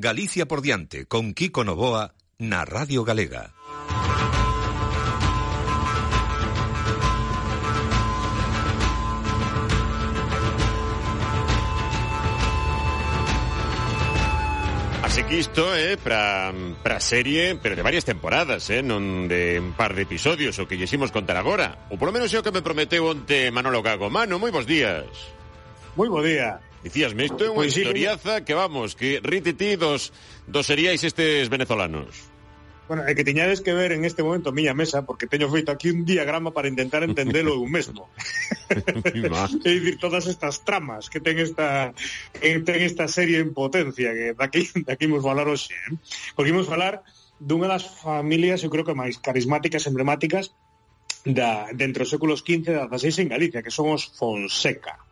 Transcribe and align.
Galicia 0.00 0.46
por 0.46 0.62
diante 0.62 1.06
con 1.06 1.34
Kiko 1.34 1.64
Novoa 1.64 2.14
na 2.38 2.64
Radio 2.64 3.02
Galega. 3.02 3.50
Así 15.02 15.24
que 15.24 15.42
isto 15.42 15.74
é 15.74 15.94
eh, 15.94 15.96
para 15.98 16.54
para 16.84 17.00
serie, 17.02 17.58
pero 17.58 17.74
de 17.74 17.82
varias 17.82 18.06
temporadas, 18.06 18.70
eh, 18.70 18.86
non 18.86 19.26
de 19.26 19.58
un 19.58 19.74
par 19.74 19.98
de 19.98 20.06
episodios 20.06 20.62
o 20.62 20.70
que 20.70 20.78
lleximos 20.78 21.10
contar 21.10 21.34
agora. 21.34 21.90
Ou 21.90 21.98
polo 21.98 22.14
menos 22.14 22.30
é 22.30 22.38
o 22.38 22.46
que 22.46 22.54
me 22.54 22.62
prometeu 22.62 23.02
onte 23.02 23.50
Manolo 23.50 23.82
Gago. 23.82 24.06
Mano, 24.14 24.38
moi 24.38 24.54
bons 24.54 24.70
días. 24.70 25.10
Moi 25.98 26.06
bo 26.06 26.22
día. 26.22 26.67
Dicíasme, 26.82 27.26
isto 27.26 27.42
é 27.42 27.50
pois, 27.50 27.54
unha 27.54 27.66
historiaza 27.66 28.46
que 28.46 28.54
vamos, 28.54 28.94
que 28.94 29.18
rititi 29.18 29.74
dos, 29.74 30.14
dos 30.46 30.64
seríais 30.66 31.02
estes 31.02 31.50
venezolanos. 31.50 32.30
Bueno, 32.88 33.04
é 33.04 33.12
que 33.12 33.20
tiñades 33.20 33.60
que 33.60 33.76
ver 33.76 33.92
en 33.92 34.08
este 34.08 34.24
momento 34.24 34.48
a 34.48 34.56
miña 34.56 34.72
mesa 34.72 35.04
porque 35.04 35.28
teño 35.28 35.52
feito 35.52 35.68
aquí 35.68 35.92
un 35.92 36.08
diagrama 36.08 36.56
para 36.56 36.72
intentar 36.72 37.04
entendelo 37.04 37.52
eu 37.52 37.68
mesmo. 37.68 38.08
é 38.72 39.70
dicir, 39.76 40.00
todas 40.00 40.24
estas 40.24 40.64
tramas 40.64 41.12
que 41.12 41.20
ten 41.20 41.36
esta 41.36 41.92
que 42.32 42.64
ten 42.64 42.80
esta 42.80 43.04
serie 43.04 43.44
en 43.44 43.52
potencia 43.52 44.08
que 44.16 44.32
daqui 44.32 44.64
daqui 44.88 45.04
imos 45.04 45.20
falar 45.20 45.44
hoxe, 45.44 45.76
eh? 45.76 45.92
porque 46.32 46.48
imos 46.48 46.64
falar 46.64 47.04
dunha 47.36 47.68
das 47.68 47.84
familias, 47.84 48.64
eu 48.64 48.72
creo 48.72 48.88
que 48.88 48.96
máis 48.96 49.20
carismáticas, 49.20 49.84
emblemáticas 49.84 50.56
da 51.28 51.68
dentro 51.76 52.08
dos 52.08 52.10
séculos 52.14 52.40
15 52.40 52.72
e 52.72 52.88
16 52.88 53.20
en 53.20 53.28
Galicia, 53.28 53.60
que 53.60 53.74
son 53.74 53.92
os 53.92 54.08
Fonseca. 54.16 55.07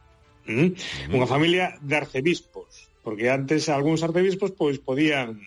Mm? 0.47 0.79
Mm. 1.11 1.15
Unha 1.15 1.27
familia 1.27 1.75
de 1.83 1.95
arcebispos, 1.99 2.89
porque 3.03 3.31
antes 3.31 3.71
algúns 3.71 4.03
arcebispos 4.03 4.55
pois 4.55 4.79
podían, 4.83 5.39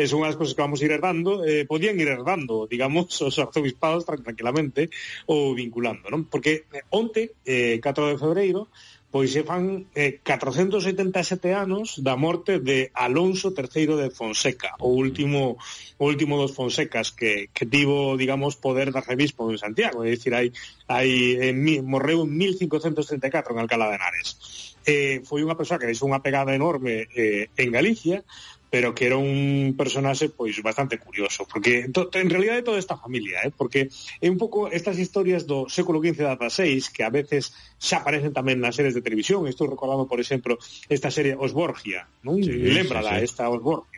é 0.00 0.04
unha 0.12 0.32
das 0.32 0.38
cousas 0.40 0.56
que 0.56 0.64
vamos 0.64 0.80
ir 0.80 0.92
herdando, 0.92 1.44
eh, 1.44 1.68
podían 1.68 2.00
ir 2.00 2.08
herdando, 2.08 2.64
digamos, 2.68 3.12
os 3.20 3.36
arzobispados 3.36 4.08
tranquilamente 4.08 4.88
ou 5.28 5.52
vinculando, 5.52 6.08
non? 6.08 6.24
Porque 6.28 6.68
eh, 6.72 6.84
onte, 6.92 7.36
eh, 7.44 7.80
4 7.80 8.12
de 8.12 8.20
febreiro, 8.20 8.72
pois 9.12 9.28
se 9.28 9.44
fan 9.44 9.84
eh, 9.92 10.24
477 10.24 11.52
anos 11.52 12.00
da 12.00 12.16
morte 12.16 12.58
de 12.64 12.88
Alonso 12.96 13.52
III 13.52 14.00
de 14.00 14.08
Fonseca, 14.08 14.72
o 14.80 14.88
último 14.88 15.60
o 16.00 16.08
último 16.08 16.40
dos 16.40 16.56
Fonsecas 16.56 17.12
que, 17.12 17.52
que 17.52 17.68
tivo, 17.68 18.16
digamos, 18.16 18.56
poder 18.56 18.90
de 18.90 19.04
revispo 19.04 19.52
en 19.52 19.60
Santiago, 19.60 20.02
é 20.02 20.16
dicir, 20.16 20.32
hai, 20.32 20.50
hai 20.88 21.12
eh, 21.38 21.52
morreu 21.84 22.24
en 22.24 22.32
1534 22.32 23.52
en 23.52 23.60
Alcalá 23.60 23.92
de 23.92 24.00
Henares. 24.00 24.28
Eh, 24.82 25.20
foi 25.28 25.44
unha 25.44 25.54
persoa 25.54 25.78
que 25.78 25.86
deixou 25.86 26.08
unha 26.08 26.24
pegada 26.24 26.56
enorme 26.56 27.06
eh, 27.12 27.52
en 27.54 27.68
Galicia, 27.70 28.24
pero 28.72 28.96
que 28.96 29.04
era 29.04 29.20
un 29.20 29.76
personaxe 29.76 30.32
pois 30.32 30.56
bastante 30.64 30.96
curioso, 30.96 31.44
porque 31.44 31.92
to, 31.92 32.08
en 32.16 32.32
realidad 32.32 32.56
é 32.56 32.64
toda 32.64 32.80
esta 32.80 32.96
familia, 32.96 33.44
eh? 33.44 33.52
porque 33.52 33.92
é 33.92 34.32
un 34.32 34.40
pouco 34.40 34.72
estas 34.72 34.96
historias 34.96 35.44
do 35.44 35.68
século 35.68 36.00
XV 36.00 36.24
a 36.24 36.40
XVI 36.40 36.80
que 36.88 37.04
a 37.04 37.12
veces 37.12 37.52
xa 37.76 38.00
aparecen 38.00 38.32
tamén 38.32 38.64
nas 38.64 38.72
series 38.72 38.96
de 38.96 39.04
televisión, 39.04 39.44
estou 39.44 39.68
recordando, 39.68 40.08
por 40.08 40.24
exemplo, 40.24 40.56
esta 40.88 41.12
serie 41.12 41.36
Osborgia, 41.36 42.08
non? 42.24 42.40
Sí, 42.40 42.48
Lembrala, 42.48 43.20
sí, 43.20 43.28
sí. 43.28 43.28
esta 43.28 43.52
Osborgia 43.52 43.91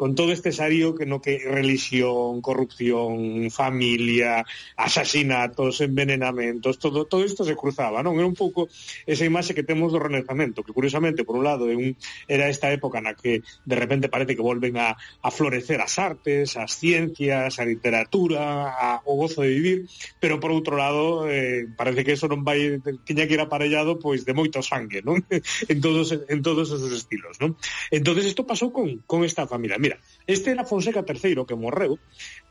con 0.00 0.14
todo 0.14 0.32
este 0.32 0.50
sarío 0.50 0.94
que 0.94 1.04
no 1.04 1.20
que 1.20 1.44
religión, 1.44 2.40
corrupción, 2.40 3.50
familia, 3.50 4.46
asasinatos, 4.74 5.82
envenenamentos, 5.82 6.78
todo 6.78 7.04
todo 7.04 7.22
isto 7.22 7.44
se 7.44 7.52
cruzaba, 7.52 8.00
non? 8.00 8.16
Era 8.16 8.24
un 8.24 8.32
pouco 8.32 8.72
esa 9.04 9.28
imaxe 9.28 9.52
que 9.52 9.60
temos 9.60 9.92
do 9.92 10.00
Renacemento, 10.00 10.64
que 10.64 10.72
curiosamente, 10.72 11.20
por 11.20 11.36
un 11.36 11.44
lado, 11.44 11.68
é 11.68 11.76
un, 11.76 12.00
era 12.32 12.48
esta 12.48 12.72
época 12.72 13.04
na 13.04 13.12
que 13.12 13.44
de 13.44 13.76
repente 13.76 14.08
parece 14.08 14.32
que 14.32 14.40
volven 14.40 14.80
a, 14.80 14.96
a 14.96 15.28
florecer 15.28 15.84
as 15.84 16.00
artes, 16.00 16.56
as 16.56 16.80
ciencias, 16.80 17.60
a 17.60 17.68
literatura, 17.68 18.72
a, 18.72 19.04
o 19.04 19.20
gozo 19.20 19.44
de 19.44 19.52
vivir, 19.52 19.78
pero 20.16 20.40
por 20.40 20.48
outro 20.48 20.80
lado, 20.80 21.28
eh, 21.28 21.68
parece 21.76 22.08
que 22.08 22.16
eso 22.16 22.24
non 22.24 22.40
vai 22.40 22.80
tiña 23.04 23.28
que 23.28 23.36
ir 23.36 23.42
aparellado 23.44 24.00
pois 24.00 24.24
de 24.24 24.32
moito 24.32 24.64
sangue, 24.64 25.04
non? 25.04 25.20
en 25.68 25.78
todos 25.84 26.16
en 26.16 26.40
todos 26.40 26.72
esos 26.72 26.88
estilos, 26.88 27.36
non? 27.36 27.52
Entonces 27.92 28.24
isto 28.24 28.48
pasou 28.48 28.72
con 28.72 29.04
con 29.04 29.28
esta 29.28 29.44
familia. 29.44 29.76
Mira, 29.76 29.89
Mira, 29.90 29.98
este 30.26 30.52
era 30.52 30.64
Fonseca 30.64 31.02
III 31.02 31.42
que 31.42 31.58
morreu, 31.58 31.98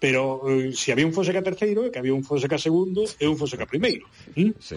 pero 0.04 0.44
eh, 0.52 0.76
se 0.76 0.76
si 0.76 0.92
había 0.92 1.08
un 1.08 1.14
Fonseca 1.14 1.40
III, 1.40 1.92
que 1.92 2.00
había 2.00 2.14
un 2.14 2.28
Fonseca 2.28 2.58
II 2.60 3.08
e 3.16 3.26
un 3.28 3.38
Fonseca 3.38 3.64
I. 3.72 3.80
¿Mm? 3.80 4.42
Hm? 4.42 4.54
Sí. 4.60 4.76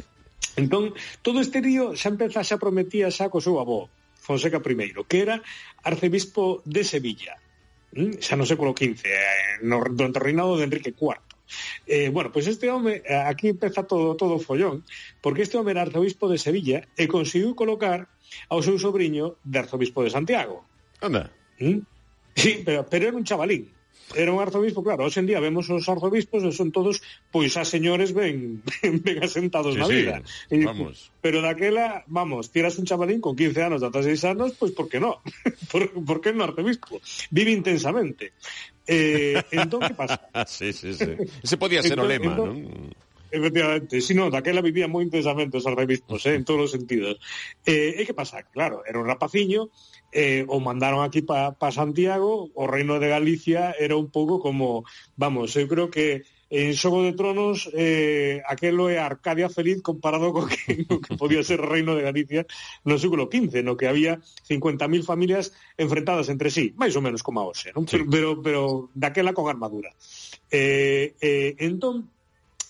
Entón, 0.55 0.95
todo 1.23 1.41
este 1.41 1.59
lío 1.59 1.99
xa 1.99 2.15
empezase 2.15 2.55
a 2.55 2.63
prometía 2.63 3.11
xa 3.11 3.27
co 3.27 3.43
seu 3.43 3.59
avó, 3.59 3.91
Fonseca 4.15 4.63
I, 4.63 4.95
que 5.11 5.19
era 5.19 5.43
arcebispo 5.83 6.63
de 6.63 6.87
Sevilla, 6.87 7.35
¿Mm? 7.99 8.23
xa 8.23 8.39
no 8.39 8.47
século 8.47 8.71
XV, 8.71 9.03
eh, 9.03 9.59
no, 9.67 9.83
durante 9.83 10.23
o 10.23 10.23
reinado 10.23 10.55
de 10.55 10.71
Enrique 10.71 10.95
IV. 10.95 11.19
Eh, 11.91 12.09
bueno, 12.15 12.31
pois 12.31 12.47
pues 12.47 12.55
este 12.55 12.71
home, 12.71 13.03
eh, 13.03 13.19
aquí 13.27 13.51
empeza 13.51 13.83
todo 13.83 14.15
todo 14.15 14.39
follón, 14.39 14.87
porque 15.19 15.43
este 15.43 15.59
home 15.59 15.75
era 15.75 15.83
arzobispo 15.83 16.31
de 16.31 16.39
Sevilla 16.39 16.87
e 16.95 17.11
conseguiu 17.11 17.59
colocar 17.59 18.07
ao 18.47 18.63
seu 18.63 18.79
sobrinho 18.79 19.43
de 19.43 19.59
arzobispo 19.59 20.07
de 20.07 20.15
Santiago. 20.15 20.63
Anda. 21.03 21.35
¿Mm? 21.59 21.91
Sí, 22.35 22.63
pero, 22.65 22.87
pero 22.87 23.09
era 23.09 23.17
un 23.17 23.25
chavalín. 23.25 23.71
Era 24.15 24.29
un 24.33 24.43
arzobispo, 24.45 24.85
claro, 24.85 25.09
hoxe 25.09 25.21
en 25.25 25.27
día 25.31 25.41
vemos 25.41 25.71
os 25.73 25.89
arzobispos 25.89 26.45
son 26.53 26.69
todos, 26.69 27.01
pois, 27.33 27.57
a 27.57 27.65
señores 27.65 28.13
ben, 28.13 28.61
ben, 28.85 29.25
asentados 29.25 29.73
Sí, 29.73 29.81
na 29.81 29.87
sí, 29.89 29.95
vida. 30.05 30.17
E- 30.53 30.65
vamos. 30.69 31.09
Pero 31.25 31.41
daquela, 31.41 32.05
vamos, 32.13 32.53
tiras 32.53 32.77
un 32.77 32.85
chavalín 32.85 33.25
con 33.25 33.33
15 33.33 33.63
anos, 33.73 33.81
16 33.81 34.21
anos, 34.29 34.53
pois 34.61 34.73
por 34.77 34.93
que 34.93 35.01
no? 35.01 35.25
por, 35.73 35.89
por 36.05 36.21
que 36.21 36.33
no 36.37 36.45
arzobispo? 36.45 37.01
Vive 37.33 37.53
intensamente. 37.57 38.37
Eh, 38.85 39.41
entón, 39.53 39.81
que 39.81 39.95
pasa? 39.97 40.21
Sí, 40.45 40.73
sí, 40.77 40.93
sí. 40.93 41.17
Ese 41.41 41.57
podía 41.57 41.81
ser 41.81 41.97
o 41.97 42.05
Entón- 42.05 42.13
lema, 42.13 42.31
entón- 42.37 42.69
non? 42.69 42.93
Efectivamente, 43.33 44.05
si 44.05 44.13
no, 44.13 44.29
daquela 44.29 44.61
vivía 44.61 44.93
moi 44.93 45.01
intensamente 45.01 45.57
os 45.57 45.65
arrevistos, 45.65 46.29
eh, 46.29 46.37
en 46.37 46.45
todos 46.45 46.69
os 46.69 46.75
sentidos. 46.77 47.17
Eh, 47.65 47.97
e 47.97 48.03
que 48.05 48.13
pasa? 48.13 48.45
Claro, 48.45 48.85
era 48.85 49.01
un 49.01 49.09
rapaciño, 49.09 49.73
eh, 50.13 50.45
o 50.45 50.61
mandaron 50.61 51.01
aquí 51.01 51.25
para 51.25 51.57
pa 51.57 51.73
Santiago, 51.73 52.53
o 52.53 52.65
reino 52.69 53.01
de 53.01 53.09
Galicia 53.09 53.73
era 53.81 53.97
un 53.97 54.13
pouco 54.13 54.37
como, 54.37 54.85
vamos, 55.17 55.57
eu 55.57 55.65
creo 55.65 55.89
que 55.89 56.29
en 56.53 56.77
Xogo 56.77 57.01
de 57.01 57.17
Tronos 57.17 57.73
eh, 57.73 58.45
aquelo 58.45 58.93
é 58.93 59.01
Arcadia 59.01 59.49
Feliz 59.49 59.81
comparado 59.81 60.37
co 60.37 60.45
que, 60.45 60.85
que 60.85 61.17
podía 61.17 61.41
ser 61.41 61.65
o 61.65 61.69
reino 61.73 61.97
de 61.97 62.05
Galicia 62.05 62.45
no 62.85 63.01
século 63.01 63.33
XV, 63.33 63.65
no 63.65 63.81
que 63.81 63.89
había 63.89 64.21
50.000 64.45 65.01
familias 65.01 65.57
enfrentadas 65.81 66.29
entre 66.29 66.53
sí, 66.53 66.77
máis 66.77 66.93
ou 66.93 67.01
menos 67.01 67.25
como 67.25 67.41
a 67.41 67.49
hoxe, 67.49 67.73
non? 67.73 67.89
Sí. 67.89 68.05
Pero, 68.05 68.13
pero, 68.13 68.29
pero 68.45 68.61
daquela 68.93 69.33
con 69.33 69.49
armadura. 69.49 69.97
Eh, 70.53 71.17
eh, 71.25 71.57
entón, 71.65 72.13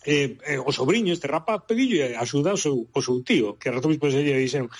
eh, 0.04 0.36
eh, 0.42 0.58
o 0.58 0.70
sobrinho, 0.72 1.12
este 1.12 1.28
rapaz, 1.30 1.62
pedillo 1.66 2.02
axuda 2.18 2.50
ao 2.52 2.60
seu, 2.60 2.88
ao 2.92 3.02
seu 3.02 3.22
tío, 3.22 3.58
que 3.58 3.68
a 3.68 3.72
rato 3.72 3.88
despois 3.88 4.14
lle 4.14 4.38
dixeron 4.38 4.70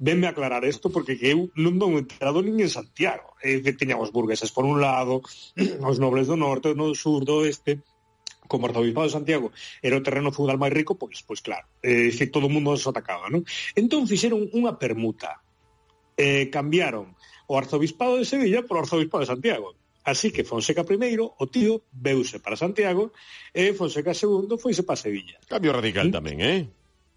venme 0.00 0.26
aclarar 0.26 0.64
isto 0.64 0.88
porque 0.88 1.20
que 1.20 1.28
eu 1.28 1.52
non 1.60 1.76
dou 1.76 1.92
enterado 2.00 2.40
nin 2.40 2.56
en 2.56 2.72
Santiago 2.72 3.36
eh, 3.44 3.60
que 3.60 3.76
teña 3.76 4.00
os 4.00 4.08
burgueses 4.08 4.48
por 4.48 4.64
un 4.64 4.80
lado 4.80 5.20
os 5.90 6.00
nobles 6.00 6.24
do 6.24 6.40
norte, 6.40 6.72
do 6.72 6.96
sur, 6.96 7.22
do 7.28 7.44
oeste. 7.44 7.84
Como 8.50 8.66
o 8.66 8.68
arzobispado 8.72 9.06
de 9.06 9.14
Santiago 9.14 9.52
era 9.78 9.94
o 9.94 10.02
terreno 10.02 10.34
feudal 10.34 10.58
máis 10.58 10.74
rico, 10.74 10.98
pois, 10.98 11.22
pois 11.22 11.38
claro, 11.38 11.68
eh, 11.84 12.10
que 12.10 12.32
todo 12.32 12.48
o 12.48 12.52
mundo 12.52 12.74
os 12.74 12.82
atacaba, 12.82 13.30
non? 13.30 13.46
Entón 13.78 14.10
fixeron 14.10 14.42
unha 14.56 14.74
permuta, 14.74 15.38
eh, 16.18 16.50
cambiaron 16.50 17.14
o 17.46 17.54
arzobispado 17.54 18.18
de 18.18 18.26
Sevilla 18.26 18.66
por 18.66 18.80
o 18.80 18.82
arzobispado 18.82 19.22
de 19.22 19.30
Santiago, 19.30 19.76
Así 20.04 20.32
que 20.32 20.44
Fonseca 20.44 20.84
primeiro, 20.84 21.36
o 21.36 21.44
tío, 21.46 21.84
veuse 21.92 22.40
para 22.40 22.56
Santiago 22.56 23.12
e 23.52 23.76
Fonseca 23.76 24.16
segundo 24.16 24.56
foise 24.56 24.82
para 24.82 24.96
Sevilla. 24.96 25.36
Cambio 25.44 25.76
radical 25.76 26.08
¿Sí? 26.08 26.14
tamén, 26.16 26.38
eh? 26.40 26.60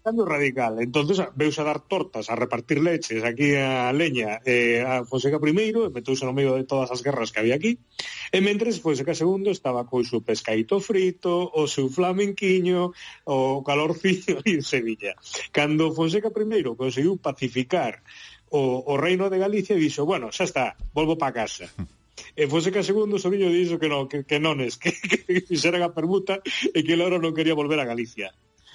Cambio 0.04 0.26
radical. 0.28 0.76
Entonces 0.84 1.16
ah, 1.16 1.32
veuse 1.32 1.64
a 1.64 1.64
dar 1.64 1.80
tortas, 1.80 2.28
a 2.28 2.36
repartir 2.36 2.84
leches 2.84 3.24
aquí 3.24 3.56
a 3.56 3.88
Leña 3.88 4.44
eh, 4.44 4.84
a 4.84 5.00
Fonseca 5.08 5.40
primeiro, 5.40 5.88
e 5.88 5.94
meteuse 5.96 6.28
no 6.28 6.36
medio 6.36 6.60
de 6.60 6.68
todas 6.68 6.92
as 6.92 7.00
guerras 7.00 7.32
que 7.32 7.40
había 7.40 7.56
aquí. 7.56 7.80
E 8.28 8.44
mentres 8.44 8.84
Fonseca 8.84 9.16
segundo 9.16 9.48
estaba 9.48 9.88
co 9.88 10.04
seu 10.04 10.20
pescaito 10.20 10.76
frito, 10.76 11.48
o 11.48 11.64
seu 11.64 11.88
flamenquiño, 11.88 12.92
o 13.24 13.64
calorciño 13.64 14.44
en 14.52 14.60
Sevilla. 14.60 15.16
Cando 15.56 15.96
Fonseca 15.96 16.28
primeiro 16.28 16.76
conseguiu 16.76 17.16
pacificar 17.16 18.04
o, 18.52 18.84
o 18.84 19.00
reino 19.00 19.32
de 19.32 19.40
Galicia, 19.40 19.72
dixo, 19.72 20.04
bueno, 20.04 20.28
xa 20.28 20.44
está, 20.44 20.76
volvo 20.92 21.16
para 21.16 21.48
casa. 21.48 21.64
E 22.34 22.46
Fonseca 22.46 22.82
II, 22.82 23.14
o 23.14 23.18
sobrinho, 23.18 23.50
dixo 23.50 23.78
que 23.78 23.90
non, 23.90 24.06
que, 24.06 24.22
que 24.26 24.38
nones, 24.38 24.78
que, 24.82 24.90
que 24.92 25.44
fixeran 25.44 25.82
a 25.82 25.94
permuta 25.94 26.40
e 26.44 26.82
que 26.82 26.94
el 26.94 27.02
ahora 27.02 27.18
non 27.22 27.34
quería 27.34 27.58
volver 27.58 27.78
a 27.82 27.88
Galicia 27.88 28.34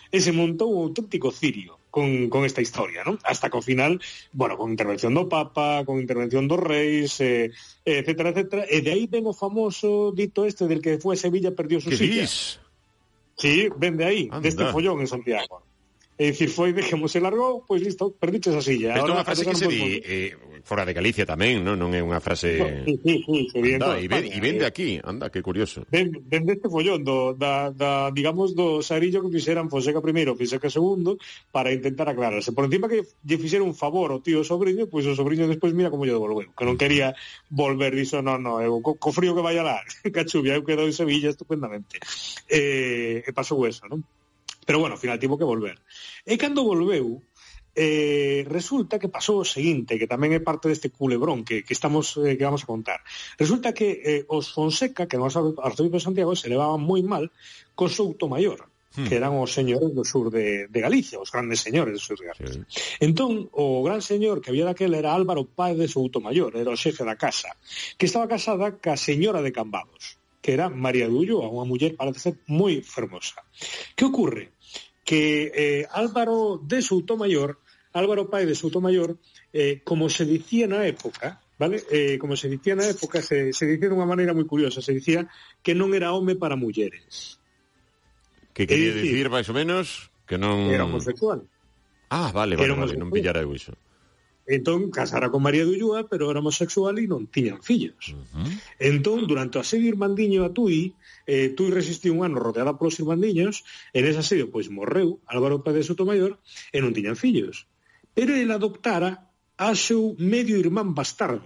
e 0.09 0.17
se 0.21 0.33
montou 0.33 0.73
un 0.73 0.89
auténtico 0.89 1.29
cirio 1.29 1.77
con, 1.93 2.29
con 2.29 2.45
esta 2.45 2.61
historia, 2.61 3.05
¿no? 3.05 3.17
Hasta 3.21 3.49
que 3.49 3.57
ao 3.57 3.65
final, 3.65 4.01
bueno, 4.33 4.57
con 4.57 4.73
intervención 4.73 5.13
do 5.13 5.29
Papa, 5.29 5.85
con 5.85 6.01
intervención 6.01 6.49
dos 6.49 6.57
reis, 6.57 7.21
eh, 7.21 7.53
etcétera, 7.85 8.33
etcétera, 8.33 8.65
e 8.65 8.81
de 8.81 8.89
aí 8.93 9.05
ven 9.05 9.29
o 9.29 9.33
famoso 9.37 10.09
dito 10.13 10.45
este 10.49 10.65
del 10.65 10.81
que 10.81 10.97
fue 10.97 11.13
a 11.13 11.21
Sevilla 11.21 11.53
perdió 11.53 11.77
su 11.77 11.93
Que 11.93 11.97
silla. 11.97 12.25
dis? 12.25 12.57
Sí, 13.37 13.69
ven 13.77 13.95
de 13.95 14.05
aí, 14.05 14.21
deste 14.41 14.65
follón 14.73 14.99
en 14.99 15.07
Santiago. 15.07 15.61
É 16.19 16.35
dicir, 16.35 16.51
foi, 16.51 16.75
vexemos, 16.75 17.15
se 17.15 17.23
largou, 17.23 17.63
pois 17.63 17.79
listo, 17.79 18.11
perdiches 18.19 18.51
a 18.51 18.59
silla. 18.59 18.91
Esta 18.91 19.07
é 19.07 19.15
unha 19.15 19.23
frase 19.23 19.47
que 19.47 19.55
se 19.55 19.71
di 19.71 20.03
eh, 20.03 20.35
fora 20.67 20.83
de 20.83 20.91
Galicia 20.91 21.23
tamén, 21.23 21.63
non, 21.63 21.79
non 21.79 21.95
é 21.95 22.03
unha 22.03 22.19
frase... 22.19 22.59
Sí, 22.83 22.99
sí, 22.99 23.13
sí, 23.23 23.37
sí, 23.47 23.57
bien, 23.63 23.79
anda, 23.79 23.95
e, 23.95 24.11
ven, 24.11 24.27
e 24.27 24.35
ven 24.43 24.59
eh. 24.59 24.61
de 24.61 24.67
aquí, 24.67 24.99
anda, 24.99 25.31
que 25.31 25.39
curioso. 25.39 25.87
Ven, 25.87 26.11
ven 26.27 26.43
deste 26.43 26.67
follón, 26.67 27.07
do, 27.07 27.39
da, 27.39 27.71
da, 27.71 28.11
digamos, 28.11 28.51
do 28.51 28.83
sarillo 28.83 29.23
que 29.23 29.31
fixeran 29.31 29.71
Fonseca 29.71 30.03
primeiro, 30.03 30.35
Fonseca 30.35 30.67
segundo, 30.67 31.15
para 31.55 31.71
intentar 31.71 32.11
aclararse. 32.11 32.51
Por 32.51 32.67
encima 32.67 32.91
que 32.91 33.07
lle 33.23 33.39
fixeron 33.39 33.71
un 33.71 33.77
favor 33.79 34.11
ao 34.11 34.19
tío 34.19 34.43
sobrinho, 34.43 34.91
pois 34.91 35.07
pues 35.07 35.15
o 35.15 35.15
sobrinho 35.15 35.47
despois 35.47 35.71
mira 35.71 35.87
como 35.87 36.03
lle 36.03 36.19
devolveu, 36.19 36.51
que 36.51 36.67
non 36.67 36.75
quería 36.75 37.15
volver, 37.47 37.95
dixo, 37.95 38.19
non, 38.19 38.43
non, 38.43 38.59
eu, 38.59 38.83
co, 38.83 38.99
co 38.99 39.15
frío 39.15 39.31
que 39.31 39.45
vai 39.47 39.55
a 39.55 39.63
lá, 39.63 39.79
que 40.03 40.11
a 40.19 40.27
chuvia, 40.27 40.59
eu 40.59 40.67
quedo 40.67 40.83
en 40.83 40.91
Sevilla 40.91 41.31
estupendamente. 41.31 41.95
Eh, 42.51 42.59
e 42.59 43.23
eh, 43.23 43.23
eh, 43.23 43.31
pasou 43.31 43.63
eso, 43.63 43.87
non? 43.87 44.03
Pero 44.69 44.77
bueno, 44.77 44.93
ao 44.93 45.01
final 45.01 45.17
tivo 45.17 45.33
que 45.33 45.49
volver. 45.49 45.81
E 46.29 46.37
cando 46.37 46.61
volveu, 46.61 47.25
eh, 47.73 48.45
resulta 48.45 48.99
que 49.01 49.09
pasou 49.09 49.41
o 49.41 49.47
seguinte, 49.47 49.97
que 49.97 50.05
tamén 50.05 50.29
é 50.29 50.45
parte 50.45 50.69
deste 50.69 50.93
culebrón 50.93 51.41
que, 51.41 51.65
que 51.65 51.73
estamos 51.73 52.13
eh, 52.21 52.37
que 52.37 52.45
vamos 52.45 52.61
a 52.61 52.69
contar. 52.69 53.01
Resulta 53.41 53.73
que 53.73 53.97
eh, 54.05 54.21
os 54.29 54.53
Fonseca, 54.53 55.09
que 55.09 55.17
nos 55.17 55.33
arzobispo 55.33 55.97
de 55.97 56.05
Santiago, 56.05 56.37
se 56.37 56.53
levaban 56.53 56.85
moi 56.85 57.01
mal 57.01 57.33
co 57.73 57.89
Souto 57.89 58.29
Mayor, 58.29 58.69
hmm. 58.93 59.09
que 59.09 59.17
eran 59.17 59.33
os 59.41 59.49
señores 59.57 59.89
do 59.89 60.05
sur 60.05 60.29
de, 60.29 60.69
de 60.69 60.79
Galicia, 60.85 61.17
os 61.17 61.33
grandes 61.33 61.65
señores 61.65 61.97
do 61.97 62.01
sur 62.05 62.21
de 62.21 62.29
Galicia. 62.29 62.61
Sí. 62.69 63.01
Entón, 63.01 63.49
o 63.57 63.81
gran 63.81 64.05
señor 64.05 64.37
que 64.37 64.53
había 64.53 64.69
daquela 64.69 65.01
era 65.01 65.17
Álvaro 65.17 65.49
Páez 65.49 65.81
de 65.81 65.89
Souto 65.89 66.21
Mayor, 66.21 66.53
era 66.53 66.69
o 66.69 66.77
xefe 66.77 67.01
da 67.01 67.17
casa, 67.17 67.57
que 67.97 68.05
estaba 68.05 68.29
casada 68.29 68.77
ca 68.77 68.93
señora 69.01 69.41
de 69.41 69.49
Cambados, 69.49 70.19
que 70.41 70.53
era 70.53 70.69
María 70.69 71.07
Dullo, 71.07 71.43
unha 71.43 71.67
muller, 71.67 71.95
parece 71.99 72.19
ser, 72.19 72.35
moi 72.47 72.79
fermosa. 72.81 73.43
Que 73.95 74.07
ocorre? 74.07 74.58
que 75.09 75.51
eh, 75.55 75.87
Álvaro 75.89 76.61
de 76.61 76.83
Soutomayor, 76.83 77.57
Álvaro 77.93 78.29
Páez 78.29 78.45
de 78.45 78.53
Soutomayor, 78.53 79.17
eh, 79.51 79.81
como 79.83 80.05
se 80.05 80.23
dicía 80.23 80.69
na 80.69 80.85
época, 80.85 81.41
vale? 81.57 81.81
Eh, 81.89 82.21
como 82.21 82.37
se 82.37 82.45
dicía 82.45 82.77
na 82.77 82.85
época, 82.85 83.25
se, 83.25 83.49
se 83.49 83.65
dicía 83.65 83.89
de 83.89 83.97
unha 83.97 84.05
maneira 84.05 84.37
moi 84.37 84.45
curiosa, 84.45 84.85
se 84.85 84.93
dicía 84.93 85.25
que 85.65 85.73
non 85.73 85.97
era 85.97 86.13
home 86.13 86.37
para 86.37 86.53
mulleres. 86.53 87.41
Que 88.53 88.69
quería 88.69 88.93
dicir, 88.93 89.25
dicir, 89.25 89.33
máis 89.33 89.49
ou 89.49 89.57
menos, 89.57 90.13
que 90.29 90.37
non... 90.37 90.69
Era 90.69 90.85
homosexual. 90.85 91.41
Ah, 92.13 92.29
vale, 92.29 92.53
vale, 92.53 92.77
vale, 92.77 92.93
non 92.93 93.09
pillara 93.09 93.41
eu 93.41 93.49
iso. 93.49 93.73
Entón, 94.49 94.89
casara 94.89 95.29
con 95.29 95.45
María 95.45 95.61
de 95.61 95.77
Ullúa, 95.77 96.09
pero 96.09 96.33
era 96.33 96.41
homosexual 96.41 96.97
e 96.97 97.05
non 97.05 97.29
tiñan 97.29 97.61
fillos. 97.61 98.17
Uh 98.17 98.25
-huh. 98.33 98.49
Entón, 98.81 99.29
durante 99.29 99.55
o 99.57 99.61
asedio 99.61 99.93
irmandiño 99.93 100.41
a 100.41 100.49
Tui, 100.49 100.97
eh, 101.29 101.53
Tui 101.53 101.69
resistiu 101.69 102.17
un 102.17 102.25
ano 102.25 102.41
rodeada 102.41 102.73
polos 102.73 102.97
irmandiños, 102.97 103.61
e 103.93 104.01
nese 104.01 104.25
asedio, 104.25 104.49
pois, 104.49 104.65
morreu 104.73 105.21
Álvaro 105.29 105.61
Pérez 105.61 105.85
Sotomayor, 105.85 106.41
e 106.73 106.81
non 106.81 106.97
tiñan 106.97 107.13
fillos. 107.13 107.69
Pero 108.17 108.33
ele 108.33 108.49
adoptara 108.49 109.29
a 109.53 109.69
seu 109.77 110.17
medio 110.17 110.57
irmán 110.57 110.97
bastardo, 110.97 111.45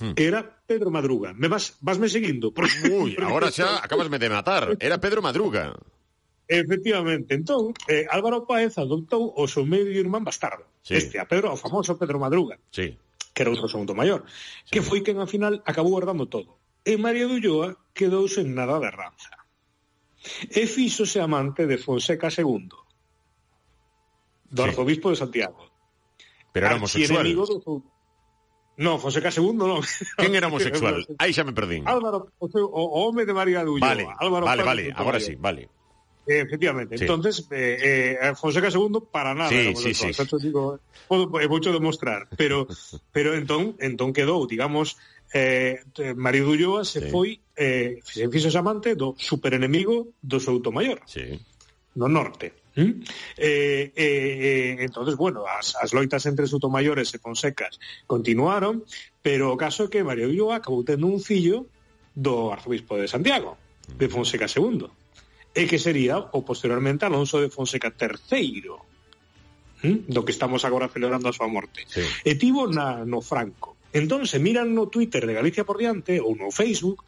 hmm. 0.00 0.16
que 0.16 0.24
era 0.24 0.40
Pedro 0.64 0.88
Madruga. 0.88 1.36
Me 1.36 1.52
vas, 1.52 1.76
vas 1.84 2.00
me 2.00 2.08
seguindo? 2.08 2.48
Por... 2.56 2.64
Ui, 2.64 3.12
agora 3.28 3.52
xa 3.52 3.76
acabasme 3.84 4.16
de 4.16 4.32
matar. 4.32 4.72
Era 4.80 4.96
Pedro 4.96 5.20
Madruga. 5.20 5.76
Efectivamente. 6.52 7.32
Entón, 7.32 7.72
eh, 7.88 8.04
Álvaro 8.12 8.44
Páez 8.44 8.76
adoptou 8.76 9.32
o 9.32 9.48
seu 9.48 9.64
medio 9.64 9.96
irmán 9.96 10.20
bastardo. 10.20 10.68
Sí. 10.84 11.00
Este, 11.00 11.16
a 11.16 11.24
Pedro, 11.24 11.48
o 11.48 11.56
famoso 11.56 11.96
Pedro 11.96 12.20
Madruga. 12.20 12.60
Sí. 12.68 12.92
Que 13.32 13.40
era 13.40 13.48
outro 13.48 13.72
segundo 13.72 13.96
maior. 13.96 14.28
Sí. 14.68 14.76
Que 14.76 14.84
foi 14.84 15.00
quen, 15.00 15.16
ao 15.16 15.24
final, 15.24 15.64
acabou 15.64 15.96
guardando 15.96 16.28
todo. 16.28 16.60
E 16.84 17.00
María 17.00 17.24
de 17.24 17.40
Ulloa 17.40 17.80
quedou 17.96 18.28
sen 18.28 18.52
nada 18.52 18.76
de 18.76 18.92
ranza. 18.92 19.32
E 20.52 20.68
fíxose 20.68 21.24
amante 21.24 21.64
de 21.64 21.80
Fonseca 21.80 22.28
II, 22.28 22.68
do 22.68 24.60
sí. 24.60 24.68
arzobispo 24.68 25.08
de 25.08 25.16
Santiago. 25.16 25.72
Pero 26.52 26.68
era 26.68 26.76
homosexual. 26.76 27.24
Do... 27.32 27.80
Non, 28.76 29.00
Fonseca 29.00 29.32
II 29.32 29.56
non. 29.56 29.80
Quen 30.20 30.36
era 30.36 30.48
homosexual? 30.52 31.00
Aí 31.16 31.32
xa 31.32 31.48
me 31.48 31.56
perdín. 31.56 31.88
Álvaro, 31.88 32.28
o, 32.36 32.46
seu, 32.52 32.68
o 32.68 32.82
home 32.92 33.24
de 33.24 33.32
María 33.32 33.64
de 33.64 33.72
Ulloa. 33.72 33.88
Vale, 33.88 34.04
Álvaro 34.20 34.44
vale, 34.44 34.60
Paz, 34.60 34.68
vale, 34.68 34.84
agora 34.92 35.16
sí, 35.16 35.32
vale. 35.40 35.72
Eh, 36.26 36.40
efectivamente. 36.40 36.96
Sí. 36.96 37.04
Entonces, 37.04 37.46
eh, 37.50 38.18
eh, 38.20 38.34
Fonseca 38.34 38.68
II, 38.68 39.00
para 39.10 39.34
nada. 39.34 39.50
Sí, 39.50 39.74
sí, 39.74 39.94
sí. 39.94 40.12
Tanto, 40.12 40.38
digo, 40.38 40.78
puedo, 41.08 41.28
mucho 41.48 41.72
demostrar, 41.72 42.28
pero, 42.36 42.66
pero 43.12 43.34
entón, 43.34 43.76
entón 43.80 44.12
quedou, 44.12 44.46
digamos, 44.46 44.96
eh, 45.34 45.80
Mario 46.14 46.48
Ulloa 46.48 46.84
se 46.84 47.00
sí. 47.00 47.10
foi, 47.10 47.40
eh, 47.56 48.00
se 48.04 48.28
fixo 48.28 48.52
amante 48.58 48.94
do 48.94 49.16
superenemigo 49.18 50.14
do 50.20 50.38
Soutomayor, 50.38 51.02
sí. 51.06 51.40
no 51.96 52.08
norte. 52.08 52.62
Mm? 52.76 53.04
Eh, 53.36 53.92
eh, 53.92 53.92
eh, 53.96 54.76
entonces, 54.80 55.16
bueno, 55.16 55.44
as, 55.44 55.76
as 55.76 55.92
loitas 55.92 56.24
entre 56.24 56.46
Sotomayores 56.46 57.12
e 57.12 57.18
Fonsecas 57.18 57.76
continuaron, 58.06 58.84
pero 59.20 59.52
o 59.52 59.60
caso 59.60 59.84
é 59.84 59.90
que 59.92 60.04
Mario 60.04 60.32
Ulloa 60.32 60.60
acabou 60.60 60.84
tendo 60.84 61.08
un 61.08 61.20
fillo 61.20 61.68
do 62.16 62.52
arzobispo 62.52 62.96
de 62.96 63.08
Santiago, 63.08 63.56
de 63.88 64.08
mm. 64.08 64.12
Fonseca 64.12 64.48
II 64.48 64.88
e 65.52 65.68
que 65.68 65.78
sería 65.78 66.18
o 66.32 66.40
posteriormente 66.44 67.04
Alonso 67.04 67.40
de 67.40 67.52
Fonseca 67.52 67.92
III 67.92 68.72
¿Mm? 69.82 70.08
do 70.08 70.20
que 70.24 70.32
estamos 70.32 70.64
agora 70.64 70.88
celebrando 70.88 71.28
a 71.28 71.36
súa 71.36 71.50
morte 71.50 71.84
sí. 71.88 72.04
e 72.24 72.32
tivo 72.40 72.68
na, 72.68 73.04
no 73.04 73.20
Franco 73.20 73.76
entón 73.92 74.24
se 74.24 74.40
miran 74.40 74.72
no 74.72 74.88
Twitter 74.88 75.28
de 75.28 75.36
Galicia 75.36 75.66
por 75.66 75.76
diante 75.76 76.22
ou 76.22 76.32
no 76.32 76.48
Facebook 76.48 77.04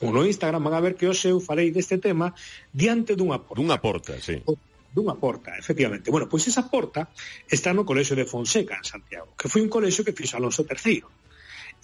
ou 0.00 0.10
no 0.10 0.26
Instagram 0.26 0.64
van 0.64 0.74
a 0.74 0.84
ver 0.84 0.96
que 0.96 1.06
hoxe 1.06 1.30
eu 1.30 1.38
falei 1.38 1.70
deste 1.70 2.00
tema 2.00 2.34
diante 2.74 3.14
dunha 3.14 3.38
porta 3.38 3.60
dunha 3.60 3.78
porta, 3.78 4.12
sí. 4.18 4.40
o, 4.48 4.58
dunha 4.90 5.14
porta, 5.14 5.56
efectivamente. 5.56 6.10
Bueno, 6.10 6.28
pois 6.28 6.46
esa 6.50 6.66
porta 6.66 7.08
está 7.46 7.72
no 7.72 7.86
colexo 7.86 8.18
de 8.18 8.26
Fonseca, 8.26 8.74
en 8.74 8.84
Santiago, 8.84 9.30
que 9.38 9.46
foi 9.46 9.62
un 9.62 9.70
colexo 9.70 10.02
que 10.02 10.12
fixo 10.12 10.36
Alonso 10.36 10.66
III. 10.66 11.06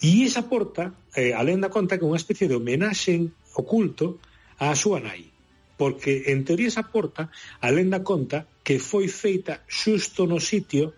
E 0.03 0.27
esa 0.27 0.45
porta, 0.45 0.93
eh, 1.15 1.33
alén 1.33 1.63
da 1.63 1.71
conta, 1.71 1.95
que 1.95 2.03
é 2.03 2.09
unha 2.09 2.19
especie 2.19 2.51
de 2.51 2.59
homenaxe 2.59 3.31
oculto 3.55 4.19
á 4.59 4.75
súa 4.75 4.99
nai 4.99 5.31
porque 5.77 6.33
en 6.33 6.43
teoría 6.43 6.67
esa 6.67 6.89
porta 6.91 7.29
a 7.61 7.69
lenda 7.71 8.03
conta 8.03 8.49
que 8.65 8.81
foi 8.81 9.07
feita 9.07 9.61
xusto 9.69 10.25
no 10.25 10.41
sitio 10.41 10.97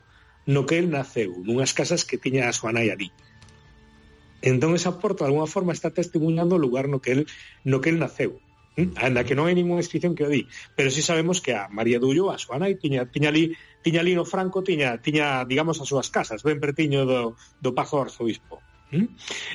no 0.50 0.66
que 0.66 0.80
el 0.80 0.90
naceu, 0.90 1.36
nunhas 1.46 1.78
casas 1.78 2.08
que 2.08 2.18
tiña 2.18 2.50
a 2.50 2.56
súa 2.56 2.74
nai 2.74 2.90
ali. 2.90 3.14
Entón 4.42 4.74
esa 4.74 4.98
porta 4.98 5.28
de 5.28 5.30
alguna 5.30 5.52
forma 5.52 5.76
está 5.76 5.92
testemunhando 5.92 6.56
o 6.56 6.64
lugar 6.64 6.88
no 6.88 7.04
que 7.04 7.12
el, 7.12 7.22
no 7.68 7.84
que 7.84 7.92
el 7.92 8.00
naceu. 8.00 8.40
Hm? 8.80 8.96
Anda 8.96 9.28
que 9.28 9.36
non 9.36 9.52
hai 9.52 9.54
ninguna 9.54 9.84
inscripción 9.84 10.16
que 10.16 10.24
o 10.24 10.32
di, 10.32 10.48
pero 10.74 10.88
si 10.90 11.04
sí 11.04 11.12
sabemos 11.12 11.44
que 11.44 11.52
a 11.52 11.68
María 11.68 12.00
Dullo, 12.00 12.32
a 12.32 12.40
súa 12.40 12.58
nai, 12.58 12.80
tiña, 12.80 13.06
tiña, 13.12 13.30
ali, 13.30 13.54
tiña 13.84 14.00
ali 14.00 14.16
no 14.16 14.24
Franco, 14.24 14.64
tiña, 14.64 15.04
tiña 15.04 15.44
digamos, 15.44 15.84
as 15.84 15.90
súas 15.92 16.08
casas, 16.08 16.42
ben 16.42 16.64
pertiño 16.64 17.04
do, 17.04 17.36
do 17.60 17.76
Pajo 17.76 18.00
Arzobispo. 18.00 18.64
¿Mm? 18.92 19.06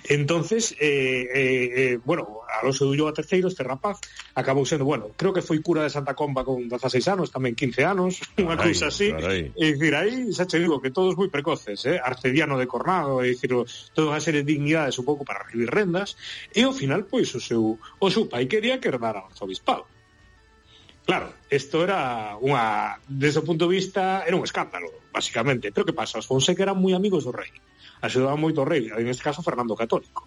Entonces, 0.09 0.77
eh, 0.79 1.27
eh, 1.35 1.73
eh, 1.77 1.99
bueno, 2.05 2.43
Alonso 2.61 2.85
de 2.85 2.91
Ulloa 2.93 3.13
III, 3.17 3.49
este 3.49 3.65
rapaz, 3.65 3.99
acabou 4.35 4.63
sendo, 4.63 4.87
bueno, 4.87 5.11
creo 5.19 5.35
que 5.35 5.43
foi 5.43 5.59
cura 5.59 5.83
de 5.83 5.91
Santa 5.91 6.15
Comba 6.15 6.47
con 6.47 6.71
16 6.71 7.03
anos, 7.11 7.35
tamén 7.35 7.59
15 7.59 7.83
anos, 7.83 8.23
unha 8.39 8.55
cousa 8.55 8.95
así. 8.95 9.11
Carai. 9.11 9.51
E 9.59 9.75
dicir, 9.75 9.95
aí 9.99 10.31
xa 10.31 10.47
che 10.47 10.63
digo 10.63 10.79
que 10.79 10.95
todos 10.95 11.19
moi 11.19 11.27
precoces, 11.35 11.83
eh? 11.91 11.99
Arcediano 11.99 12.55
de 12.55 12.71
Cornado, 12.71 13.27
e 13.27 13.35
dicir, 13.35 13.51
toda 13.91 14.15
a 14.15 14.23
serie 14.23 14.47
de 14.47 14.55
dignidades 14.55 14.95
un 15.03 15.07
pouco 15.07 15.27
para 15.27 15.43
recibir 15.43 15.67
rendas, 15.67 16.15
e 16.55 16.63
ao 16.63 16.71
final, 16.71 17.03
pois, 17.11 17.27
o 17.35 17.43
seu, 17.43 17.75
o 17.75 18.09
seu 18.15 18.31
pai 18.31 18.47
quería 18.47 18.79
que 18.79 18.87
herdara 18.87 19.27
o 19.27 19.29
arzobispado. 19.35 19.94
Claro, 21.05 21.29
isto 21.53 21.85
era 21.85 22.33
unha... 22.41 22.97
Desde 23.05 23.45
o 23.45 23.47
punto 23.47 23.69
de 23.69 23.77
vista, 23.77 24.25
era 24.25 24.37
un 24.41 24.45
escándalo, 24.45 24.89
basicamente. 25.13 25.69
Pero 25.69 25.85
que 25.85 25.93
pasa? 25.93 26.17
Os 26.17 26.25
Fonseca 26.25 26.65
eran 26.65 26.81
moi 26.81 26.97
amigos 26.97 27.29
do 27.29 27.33
rei. 27.33 27.53
Axudaban 28.01 28.41
moito 28.41 28.65
o 28.65 28.69
rei, 28.69 28.89
en 28.89 29.09
este 29.13 29.21
caso 29.21 29.45
Fernando 29.45 29.77
Católico. 29.77 30.25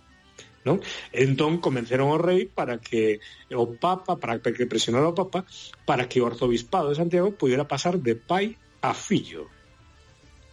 Non? 0.67 0.83
Entón, 1.15 1.63
convenceron 1.63 2.13
ao 2.13 2.21
rei 2.21 2.45
para 2.45 2.77
que 2.77 3.23
o 3.55 3.73
Papa, 3.79 4.21
para 4.21 4.37
que 4.37 4.69
presionara 4.69 5.09
o 5.09 5.17
Papa, 5.17 5.49
para 5.87 6.05
que 6.05 6.21
o 6.21 6.27
arzobispado 6.29 6.93
de 6.93 6.99
Santiago 6.99 7.33
pudiera 7.33 7.65
pasar 7.65 7.97
de 7.97 8.13
pai 8.13 8.53
a 8.83 8.93
fillo. 8.93 9.49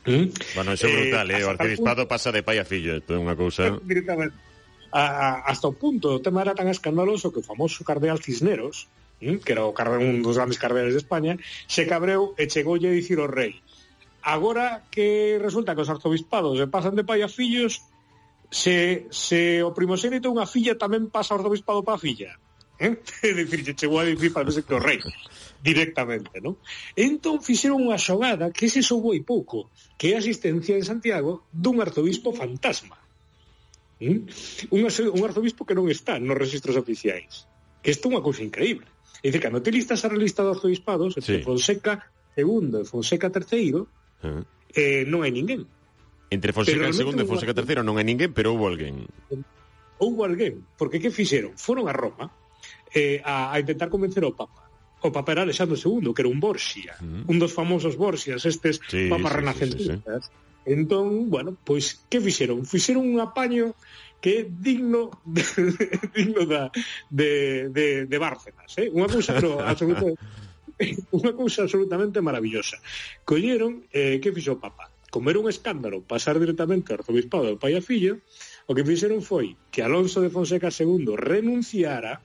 ¿Mm? 0.09 0.33
Bueno, 0.55 0.73
iso 0.73 0.87
é 0.87 0.93
eh, 0.93 0.97
brutal, 0.97 1.27
eh? 1.33 1.41
eh? 1.41 1.45
O 1.45 1.53
arzobispado 1.53 2.09
pasa 2.09 2.33
de 2.33 2.41
pai 2.41 2.63
a 2.63 2.65
fillo, 2.65 2.97
isto 2.97 3.13
é 3.13 3.21
unha 3.21 3.37
cousa... 3.37 3.77
Directamente. 3.85 4.37
A, 4.95 5.03
a, 5.03 5.29
hasta 5.51 5.67
o 5.67 5.75
punto, 5.75 6.17
o 6.17 6.23
tema 6.23 6.47
era 6.47 6.55
tan 6.55 6.71
escandaloso 6.71 7.29
que 7.35 7.43
o 7.43 7.45
famoso 7.45 7.83
cardeal 7.83 8.23
Cisneros, 8.23 8.87
que 9.21 9.53
era 9.53 9.65
o 9.65 9.77
carrer, 9.77 10.03
un 10.03 10.23
dos 10.23 10.37
grandes 10.37 10.59
cardeais 10.59 10.95
de 10.95 11.03
España, 11.03 11.39
se 11.69 11.87
cabreou 11.87 12.35
e 12.39 12.51
chegoulle 12.51 12.91
a 12.91 12.97
dicir 12.97 13.19
o 13.21 13.31
rei 13.31 13.61
agora 14.25 14.85
que 14.91 15.39
resulta 15.41 15.75
que 15.75 15.83
os 15.83 15.93
arzobispados 15.93 16.57
se 16.57 16.67
pasan 16.67 16.97
de 16.97 17.05
pai 17.05 17.21
a 17.21 17.29
fillos, 17.29 17.85
se, 18.49 19.07
se 19.13 19.61
o 19.61 19.77
primogénito 19.77 20.33
unha 20.33 20.49
filla 20.49 20.81
tamén 20.81 21.13
pasa 21.13 21.37
ao 21.37 21.45
arzobispado 21.45 21.85
para 21.85 22.01
a 22.01 22.03
filla. 22.03 22.33
Eh? 22.81 22.97
É 23.23 23.31
dicir, 23.37 23.63
che 23.63 23.77
chegou 23.77 24.01
a 24.01 24.09
dicir 24.09 24.33
para 24.33 24.49
que 24.49 24.75
o 24.75 24.81
rei 24.81 24.99
directamente, 25.61 26.41
non? 26.41 26.57
Entón 26.97 27.45
fixeron 27.45 27.85
unha 27.85 28.01
xogada 28.01 28.49
que 28.51 28.73
se 28.73 28.81
soubou 28.81 29.15
pouco, 29.23 29.69
que 30.01 30.13
é 30.13 30.17
a 30.17 30.23
asistencia 30.25 30.75
en 30.75 30.89
Santiago 30.89 31.45
dun 31.53 31.85
arzobispo 31.85 32.33
fantasma. 32.33 32.97
Un, 34.01 34.27
un 34.73 35.23
arzobispo 35.23 35.69
que 35.69 35.77
non 35.77 35.87
está 35.93 36.17
nos 36.17 36.41
registros 36.41 36.81
oficiais. 36.81 37.45
Que 37.85 37.93
isto 37.93 38.09
é 38.09 38.17
unha 38.17 38.25
cousa 38.25 38.41
increíble. 38.41 38.89
É 39.25 39.33
dicir, 39.33 39.41
cando 39.41 39.65
te 39.65 39.73
listas 39.73 40.05
a 40.05 40.13
lista 40.13 40.45
dos 40.45 40.61
entre 40.61 41.41
sí. 41.41 41.41
Fonseca 41.41 42.13
segundo 42.37 42.77
e 42.77 42.85
Fonseca 42.85 43.33
terceiro, 43.33 43.89
uh 44.21 44.29
-huh. 44.29 44.43
eh, 44.77 45.09
non 45.09 45.25
hai 45.25 45.33
ninguén. 45.33 45.65
Entre 46.29 46.53
Fonseca 46.53 46.93
segundo 46.93 47.25
e 47.25 47.27
Fonseca 47.27 47.57
terceiro 47.57 47.81
non 47.81 47.97
hai 47.97 48.05
ninguén, 48.05 48.37
pero 48.37 48.53
houve 48.53 48.69
alguén. 48.69 49.09
Houve 49.97 50.29
alguén, 50.29 50.69
porque 50.77 51.01
que 51.01 51.09
fixeron? 51.09 51.57
Foron 51.57 51.89
a 51.89 51.97
Roma 51.97 52.29
eh, 52.93 53.25
a, 53.25 53.49
a 53.49 53.57
intentar 53.57 53.89
convencer 53.89 54.29
ao 54.29 54.37
Papa 54.37 54.61
o 55.05 55.13
Papa 55.13 55.33
era 55.33 55.43
Alexandre 55.45 55.77
II, 55.77 56.13
que 56.17 56.25
era 56.25 56.33
un 56.33 56.41
Borxia, 56.41 56.97
uh 56.97 57.05
-huh. 57.05 57.29
un 57.29 57.37
dos 57.41 57.53
famosos 57.53 57.97
Borxias, 57.97 58.45
estes 58.45 58.81
sí, 58.89 59.09
papas 59.13 59.33
sí, 59.33 59.37
renacentistas. 59.41 60.21
Sí, 60.25 60.33
sí, 60.33 60.37
sí. 60.37 60.73
Entón, 60.73 61.29
bueno, 61.29 61.57
pois, 61.61 62.09
que 62.09 62.21
fixeron? 62.25 62.65
Fixeron 62.65 63.05
un 63.05 63.21
apaño 63.21 63.77
que 64.25 64.41
é 64.41 64.49
digno 64.49 65.13
de, 65.21 65.45
digno 66.17 66.49
da, 66.49 66.73
de, 67.11 67.69
de, 67.69 68.07
de 68.09 68.17
Bárcenas, 68.17 68.73
eh? 68.81 68.89
unha 68.89 69.05
cousa 69.05 69.37
pero 69.37 69.61
absoluta, 69.69 70.09
unha 71.13 71.33
cousa 71.37 71.69
absolutamente 71.69 72.25
maravillosa. 72.25 72.81
Colleron, 73.29 73.85
eh, 73.93 74.17
que 74.25 74.33
fixo 74.33 74.57
o 74.57 74.63
Papa? 74.65 74.89
Como 75.13 75.29
era 75.29 75.37
un 75.37 75.53
escándalo 75.53 76.01
pasar 76.01 76.41
directamente 76.41 76.97
ao 76.97 77.05
arzobispado 77.05 77.53
do 77.53 77.61
pai 77.61 77.77
a 77.77 77.85
fillo, 77.85 78.25
o 78.65 78.73
que 78.73 78.89
fixeron 78.89 79.21
foi 79.21 79.61
que 79.69 79.85
Alonso 79.85 80.25
de 80.25 80.33
Fonseca 80.33 80.73
II 80.73 81.05
renunciara 81.21 82.25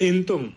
entón 0.00 0.56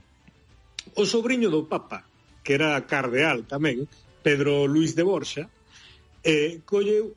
o 0.95 1.03
sobrinho 1.03 1.51
do 1.51 1.67
Papa, 1.67 2.07
que 2.47 2.55
era 2.55 2.79
cardeal 2.87 3.43
tamén, 3.43 3.91
Pedro 4.23 4.71
Luis 4.71 4.95
de 4.95 5.03
Borxa, 5.03 5.51
eh, 6.23 6.63
colleu 6.63 7.11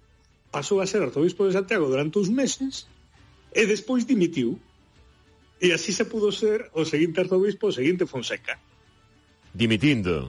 pasou 0.50 0.82
a 0.82 0.90
ser 0.90 1.06
arzobispo 1.06 1.46
de 1.46 1.54
Santiago 1.54 1.86
durante 1.86 2.18
uns 2.18 2.34
meses 2.34 2.90
e 3.56 3.64
despois 3.64 4.04
dimitiu. 4.04 4.60
E 5.56 5.72
así 5.72 5.88
se 5.96 6.04
pudo 6.04 6.28
ser 6.28 6.68
o 6.76 6.84
seguinte 6.84 7.24
arzobispo, 7.24 7.72
o 7.72 7.72
seguinte 7.72 8.04
Fonseca. 8.04 8.60
Dimitindo. 9.56 10.28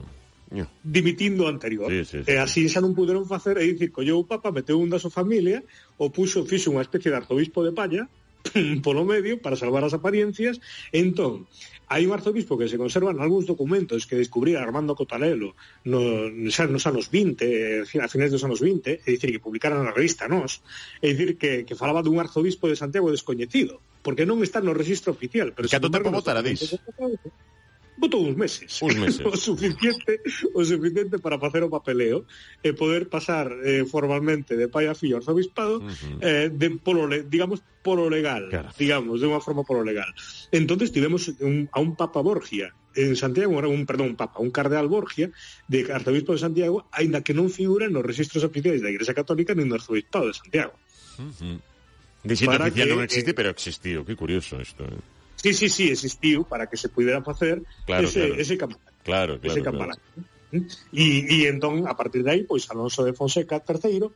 Dimitindo 0.80 1.44
o 1.44 1.52
anterior. 1.52 1.92
Sí, 1.92 2.04
sí, 2.08 2.18
sí. 2.24 2.32
E 2.32 2.40
así 2.40 2.64
xa 2.72 2.80
non 2.80 2.96
puderon 2.96 3.28
facer, 3.28 3.60
e 3.60 3.68
dicir, 3.68 3.92
colleu 3.92 4.24
o 4.24 4.24
Papa, 4.24 4.48
meteu 4.48 4.80
un 4.80 4.88
da 4.88 4.96
súa 4.96 5.12
familia, 5.12 5.60
o 6.00 6.08
puxo, 6.08 6.48
fixo 6.48 6.72
unha 6.72 6.80
especie 6.80 7.12
de 7.12 7.20
arzobispo 7.20 7.60
de 7.60 7.76
palla, 7.76 8.08
polo 8.86 9.04
medio 9.04 9.40
para 9.40 9.56
salvar 9.56 9.84
as 9.84 9.94
apariencias. 9.94 10.60
Entón 10.92 11.48
hai 11.88 12.04
un 12.04 12.12
arzobispo 12.12 12.60
que 12.60 12.68
se 12.68 12.76
conservan 12.76 13.16
algúns 13.16 13.48
documentos 13.48 14.04
que 14.04 14.20
descubrira 14.20 14.60
Armando 14.60 14.92
Cotalelo 14.92 15.56
no, 15.88 16.28
xa 16.52 16.68
nos 16.68 16.84
anos 16.84 17.08
20 17.08 17.40
eh, 17.40 17.80
a 18.04 18.08
finais 18.12 18.28
dos 18.28 18.44
anos 18.44 18.60
20 18.60 19.08
é 19.08 19.08
dicir, 19.08 19.32
que 19.32 19.40
publicaran 19.40 19.80
na 19.80 19.96
revista 19.96 20.28
Nos 20.28 20.60
é 21.00 21.08
dicir, 21.16 21.40
que, 21.40 21.64
que 21.64 21.74
falaba 21.80 22.04
dun 22.04 22.20
arzobispo 22.20 22.68
de 22.68 22.76
Santiago 22.76 23.08
descoñecido 23.08 23.80
porque 24.04 24.28
non 24.28 24.44
está 24.44 24.60
no 24.60 24.76
registro 24.76 25.16
oficial 25.16 25.56
pero 25.56 25.64
que 25.64 25.80
a 25.80 25.82
tope 25.82 26.04
como 26.04 26.20
taradís 26.20 26.76
votou 27.98 28.24
uns 28.24 28.36
meses. 28.36 28.70
Uns 28.82 28.96
meses. 29.02 29.20
o 29.20 29.36
suficiente, 29.36 30.22
o 30.54 30.64
suficiente 30.64 31.18
para 31.18 31.38
facer 31.38 31.62
o 31.66 31.70
papeleo 31.70 32.24
e 32.62 32.72
poder 32.72 33.10
pasar 33.10 33.50
eh, 33.66 33.84
formalmente 33.84 34.54
de 34.54 34.70
pai 34.70 34.86
a 34.86 34.94
fillo 34.94 35.18
ao 35.18 35.26
obispado 35.34 35.82
uh 35.82 35.90
-huh. 35.90 36.18
eh, 36.22 36.48
de 36.48 36.78
polo, 36.78 37.10
digamos, 37.26 37.60
polo 37.82 38.08
legal, 38.08 38.48
claro. 38.48 38.70
digamos, 38.78 39.20
de 39.20 39.26
unha 39.26 39.42
forma 39.42 39.66
polo 39.66 39.82
legal. 39.82 40.08
Entonces 40.54 40.94
tivemos 40.94 41.28
un, 41.42 41.66
a 41.74 41.82
un 41.82 41.98
Papa 41.98 42.22
Borgia 42.22 42.72
en 42.94 43.14
Santiago, 43.14 43.58
un, 43.58 43.86
perdón, 43.86 44.14
un 44.14 44.16
Papa, 44.16 44.40
un 44.40 44.50
Cardeal 44.50 44.88
Borgia, 44.88 45.30
de 45.68 45.86
Arzobispo 45.92 46.32
de 46.32 46.40
Santiago, 46.42 46.88
aínda 46.90 47.22
que 47.22 47.34
non 47.34 47.50
figura 47.50 47.90
nos 47.90 48.06
registros 48.06 48.42
oficiais 48.46 48.82
da 48.82 48.90
Igrexa 48.90 49.14
Católica 49.14 49.54
nin 49.54 49.70
no 49.70 49.78
Arzobispado 49.78 50.30
de 50.30 50.34
Santiago. 50.34 50.74
Uh 51.18 51.30
-huh. 51.34 51.58
Dixito 52.22 52.50
oficial 52.50 52.88
que, 52.88 52.94
non 52.94 53.06
existe, 53.06 53.30
eh, 53.30 53.36
pero 53.38 53.50
existiu. 53.54 54.02
Que 54.02 54.18
curioso 54.18 54.58
isto, 54.58 54.82
eh? 54.82 55.17
Sí, 55.42 55.54
sí, 55.54 55.68
sí, 55.68 55.90
existiu 55.90 56.44
para 56.44 56.66
que 56.66 56.76
se 56.76 56.88
pudera 56.90 57.22
facer 57.22 57.62
claro, 57.86 58.04
ese, 58.04 58.26
claro. 58.26 58.42
ese 58.42 58.54
campanario. 58.58 58.92
Claro, 59.04 59.32
claro, 59.38 59.52
ese 59.54 59.62
campanario. 59.62 60.02
Claro. 60.14 60.38
E, 60.92 61.04
e 61.28 61.38
entón, 61.46 61.86
a 61.86 61.94
partir 61.94 62.24
de 62.24 62.30
aí, 62.32 62.42
pois 62.42 62.66
Alonso 62.72 63.04
de 63.04 63.12
Fonseca 63.12 63.62
III 63.62 64.10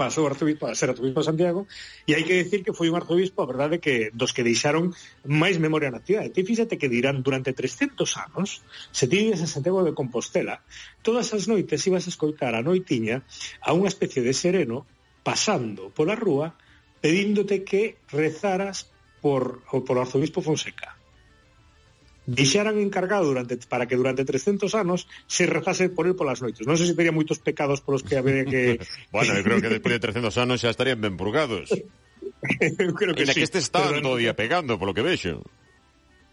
pasou 0.00 0.24
arzobispo, 0.26 0.64
a 0.66 0.74
ser 0.74 0.90
arzobispo 0.90 1.20
de 1.20 1.28
Santiago 1.28 1.60
e 2.08 2.16
hai 2.16 2.24
que 2.24 2.40
decir 2.40 2.64
que 2.64 2.72
foi 2.72 2.88
un 2.88 2.96
arzobispo, 2.96 3.44
a 3.44 3.50
verdade, 3.50 3.84
que 3.84 4.08
dos 4.16 4.32
que 4.32 4.40
deixaron 4.40 4.96
máis 5.28 5.60
memoria 5.60 5.92
na 5.92 6.00
cidade. 6.00 6.32
Ti 6.32 6.42
fíxate 6.42 6.80
que 6.80 6.88
dirán 6.88 7.20
durante 7.20 7.52
300 7.52 8.08
anos, 8.16 8.64
se 8.90 9.04
ti 9.06 9.28
vives 9.28 9.44
a 9.44 9.48
Santiago 9.50 9.84
de 9.84 9.92
Compostela, 9.92 10.64
todas 11.04 11.30
as 11.36 11.44
noites 11.46 11.84
ibas 11.84 12.08
a 12.08 12.12
escoitar 12.12 12.56
a 12.56 12.64
noitiña 12.64 13.22
a 13.60 13.76
unha 13.76 13.92
especie 13.92 14.24
de 14.24 14.32
sereno 14.32 14.88
pasando 15.20 15.92
pola 15.92 16.16
rúa 16.16 16.56
pedíndote 17.04 17.64
que 17.64 18.00
rezaras 18.08 18.89
por, 19.20 19.62
polo 19.68 20.00
arzobispo 20.00 20.40
Fonseca 20.40 21.00
deixaran 22.30 22.78
encargado 22.78 23.26
durante 23.26 23.56
para 23.66 23.86
que 23.86 23.96
durante 23.96 24.24
300 24.24 24.74
anos 24.74 25.08
se 25.26 25.46
rezase 25.46 25.88
por 25.88 26.06
el 26.06 26.14
polas 26.14 26.38
noites. 26.38 26.62
Non 26.62 26.78
sei 26.78 26.86
se 26.86 26.94
teria 26.94 27.10
moitos 27.10 27.42
pecados 27.42 27.82
polos 27.82 28.06
que 28.06 28.14
habría 28.14 28.46
que 28.46 28.78
Bueno, 29.14 29.34
eu 29.34 29.42
creo 29.42 29.58
que 29.58 29.72
despois 29.72 29.98
de 29.98 30.04
300 30.04 30.30
anos 30.38 30.62
xa 30.62 30.70
estarían 30.70 31.02
ben 31.02 31.18
purgados. 31.18 31.72
eu 32.84 32.92
creo 32.94 33.16
que 33.18 33.26
en 33.26 33.34
sí. 33.34 33.42
que 33.42 33.46
este 33.46 33.58
estaban 33.58 33.98
pero... 33.98 34.14
todo 34.14 34.20
día 34.20 34.38
pegando, 34.38 34.78
polo 34.78 34.94
que 34.94 35.02
vexo. 35.02 35.42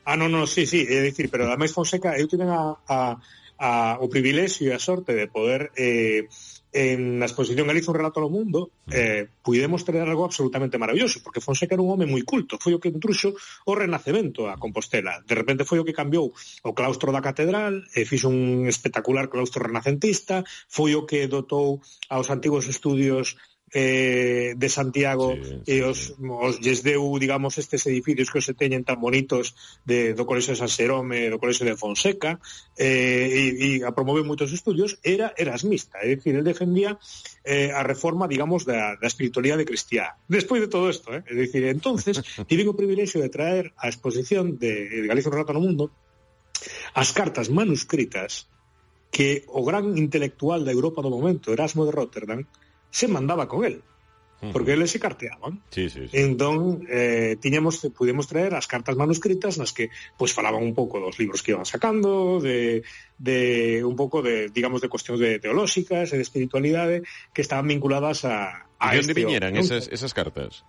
Ah, 0.07 0.15
non, 0.15 0.31
non, 0.31 0.45
sí, 0.47 0.69
sí, 0.69 0.85
é 0.87 1.03
dicir, 1.03 1.27
pero 1.27 1.49
ademais 1.49 1.73
Fonseca, 1.73 2.15
eu 2.15 2.29
tiven 2.29 2.47
a, 2.47 2.77
a 2.87 3.17
a, 3.57 3.97
o 4.01 4.07
privilexio 4.09 4.69
e 4.69 4.73
a 4.73 4.79
sorte 4.79 5.13
de 5.13 5.27
poder 5.27 5.73
eh, 5.75 6.29
en 6.73 7.23
a 7.23 7.27
exposición 7.27 7.65
Galiza 7.65 7.89
un 7.89 7.97
relato 7.97 8.21
ao 8.21 8.29
mundo 8.29 8.69
eh, 8.91 9.31
puidemos 9.41 9.81
tener 9.81 10.05
algo 10.05 10.27
absolutamente 10.27 10.77
maravilloso 10.77 11.23
porque 11.23 11.41
Fonseca 11.41 11.73
era 11.73 11.81
un 11.81 11.89
home 11.89 12.05
moi 12.05 12.21
culto 12.21 12.61
foi 12.61 12.77
o 12.77 12.81
que 12.81 12.91
intruxo 12.91 13.33
o 13.65 13.73
renacemento 13.73 14.45
a 14.45 14.59
Compostela. 14.61 15.23
De 15.25 15.33
repente 15.33 15.65
foi 15.65 15.81
o 15.81 15.85
que 15.87 15.95
cambiou 15.95 16.35
o 16.35 16.71
claustro 16.77 17.09
da 17.09 17.23
catedral 17.23 17.81
e 17.95 18.05
fixo 18.05 18.29
un 18.29 18.69
espectacular 18.69 19.31
claustro 19.31 19.65
renacentista 19.65 20.45
foi 20.69 20.93
o 20.93 21.07
que 21.09 21.25
dotou 21.25 21.81
aos 22.13 22.27
antigos 22.29 22.69
estudios 22.69 23.39
eh, 23.73 24.53
de 24.55 24.69
Santiago 24.69 25.35
sí, 25.35 25.63
e 25.67 25.83
os, 25.83 26.15
sí. 26.15 26.23
os 26.23 26.59
lles 26.63 26.83
deu, 26.83 27.03
digamos, 27.19 27.59
estes 27.59 27.83
edificios 27.87 28.31
que 28.31 28.39
se 28.39 28.55
teñen 28.55 28.87
tan 28.87 28.99
bonitos 29.03 29.55
de, 29.83 30.15
do 30.15 30.23
Colexo 30.23 30.55
de 30.55 30.59
San 30.61 30.71
Serome, 30.71 31.27
do 31.27 31.39
Colexo 31.39 31.67
de 31.67 31.75
Fonseca, 31.75 32.39
eh, 32.79 33.27
e, 33.27 33.43
e 33.59 33.69
a 33.83 33.91
promover 33.91 34.23
moitos 34.23 34.55
estudios, 34.55 34.95
era 35.03 35.35
erasmista, 35.35 35.99
é 35.99 36.07
dicir, 36.15 36.39
el 36.39 36.47
defendía 36.47 36.95
eh, 37.43 37.75
a 37.75 37.83
reforma, 37.83 38.27
digamos, 38.27 38.63
da, 38.63 38.95
da 38.95 39.07
espiritualidade 39.07 39.67
cristiá. 39.67 40.15
Despois 40.31 40.63
de 40.63 40.71
todo 40.71 40.87
isto, 40.87 41.11
eh, 41.11 41.23
é 41.27 41.33
dicir, 41.35 41.67
entonces, 41.67 42.23
tive 42.47 42.63
o 42.63 42.77
privilexio 42.77 43.19
de 43.19 43.27
traer 43.27 43.75
a 43.75 43.91
exposición 43.91 44.55
de, 44.55 44.87
de 44.87 45.07
Galicia 45.11 45.31
Relato 45.31 45.51
no 45.51 45.63
Mundo 45.63 45.91
as 46.97 47.13
cartas 47.13 47.53
manuscritas 47.53 48.49
que 49.11 49.45
o 49.47 49.63
gran 49.63 49.95
intelectual 49.97 50.63
da 50.63 50.73
Europa 50.73 51.01
do 51.01 51.13
momento, 51.13 51.53
Erasmo 51.53 51.85
de 51.85 51.93
Rotterdam, 51.95 52.41
se 52.89 53.07
mandaba 53.07 53.47
con 53.47 53.65
él 53.65 53.83
porque 54.53 54.73
eles 54.73 54.91
se 54.91 54.99
carteaban. 54.99 55.63
Sí, 55.69 55.89
sí, 55.89 56.07
sí. 56.07 56.17
Entón, 56.17 56.85
eh, 56.89 57.37
tiñamos, 57.41 57.79
pudemos 57.97 58.27
traer 58.27 58.53
as 58.53 58.69
cartas 58.69 58.93
manuscritas 58.93 59.57
nas 59.57 59.73
que 59.73 59.89
pois 60.13 60.29
falaban 60.29 60.61
un 60.61 60.77
pouco 60.77 61.01
dos 61.01 61.17
libros 61.17 61.41
que 61.41 61.57
iban 61.57 61.65
sacando, 61.65 62.37
de, 62.37 62.85
de 63.17 63.81
un 63.81 63.97
pouco 63.97 64.21
de, 64.21 64.53
digamos, 64.53 64.85
de 64.85 64.93
cuestións 64.93 65.17
de 65.17 65.41
teolóxicas 65.41 66.13
e 66.13 66.15
de 66.21 66.25
espiritualidade 66.25 67.01
que 67.33 67.41
estaban 67.41 67.65
vinculadas 67.65 68.29
a, 68.29 68.69
a 68.77 68.93
¿De 68.93 69.01
onde 69.01 69.17
este 69.17 69.17
viñeran 69.17 69.57
esas, 69.57 69.89
esas 69.89 70.13
cartas? 70.13 70.61